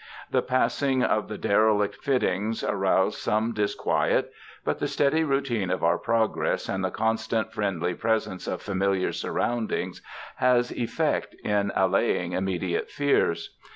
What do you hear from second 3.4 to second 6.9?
disquiet, but the steady routine of our progress and the